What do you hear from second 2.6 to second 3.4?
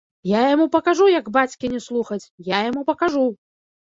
яму пакажу!